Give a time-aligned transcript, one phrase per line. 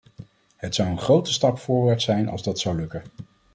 [0.55, 3.03] Het zou een grote stap voorwaarts zijn als dat zou lukken.